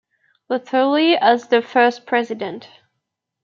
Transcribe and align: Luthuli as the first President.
Luthuli 0.49 1.15
as 1.15 1.49
the 1.49 1.61
first 1.61 2.07
President. 2.07 2.67